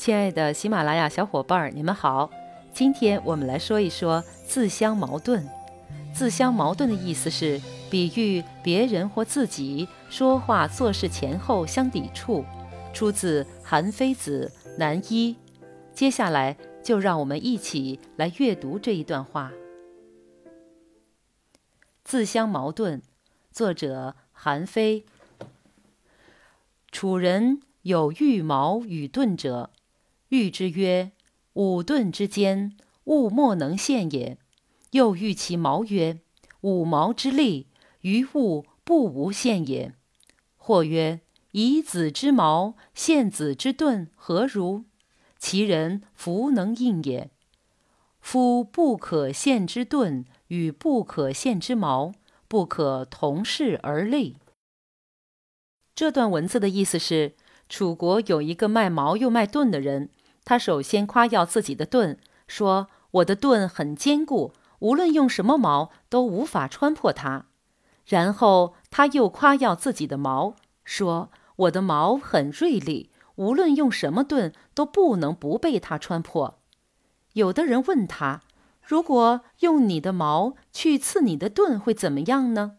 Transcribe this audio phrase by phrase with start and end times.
[0.00, 2.30] 亲爱的喜马拉雅小伙伴儿，你们好。
[2.72, 5.46] 今天我们来说一说自相矛盾。
[6.14, 12.42] 自相矛盾的意思是比喻别人或自己说话做事前后相抵触，
[12.94, 15.34] 出自《韩非子·南一》。
[15.92, 19.52] 接下来就让我们一起来阅读这一段话。
[22.04, 23.02] 自相矛盾，
[23.52, 25.04] 作者韩非。
[26.90, 29.68] 楚人有欲矛与盾者。
[30.30, 31.12] 喻之曰
[31.54, 34.38] ：“五盾之间，物莫能陷也。”
[34.90, 36.20] 又喻其矛曰
[36.62, 37.68] ：“五矛之利，
[38.00, 39.94] 于物不无陷也。”
[40.56, 41.20] 或曰
[41.52, 44.84] ：“以子之矛陷子之盾，何如？
[45.38, 47.30] 其人弗能应也。
[48.20, 52.12] 夫不可陷之盾与不可陷之矛，
[52.46, 54.36] 不可同世而立。”
[55.94, 57.34] 这段文字的意思是：
[57.68, 60.10] 楚国有一个卖矛又卖盾的人。
[60.50, 62.18] 他首先夸耀自己的盾，
[62.48, 62.88] 说
[63.22, 67.46] ：“我的盾很坚固，无论用什么矛都无法穿破它。”
[68.04, 76.58] 然后他又夸耀自己的矛，说：“我的矛很锐利，无论用什么盾都不能不被它穿破。”
[77.34, 78.40] 有的人问他
[78.82, 82.72] ：“如果用你的矛去刺你的盾，会怎么样呢？”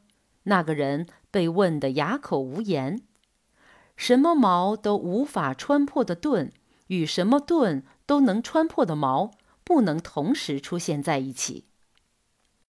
[0.43, 3.01] 那个人被问得哑口无言。
[3.95, 6.51] 什么矛都无法穿破的盾。
[6.91, 9.31] 与什么盾都能穿破的矛
[9.63, 11.63] 不能同时出现在一起。